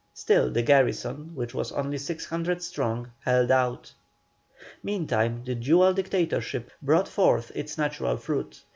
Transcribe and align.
Still 0.15 0.49
the 0.49 0.63
garrison, 0.63 1.35
which 1.35 1.53
was 1.53 1.71
only 1.71 1.99
600 1.99 2.63
strong, 2.63 3.11
held 3.19 3.51
out. 3.51 3.93
Meantime 4.81 5.43
the 5.45 5.53
dual 5.53 5.93
dictatorship 5.93 6.71
brought 6.81 7.07
forth 7.07 7.51
its 7.53 7.77
natural 7.77 8.17
fruit. 8.17 8.61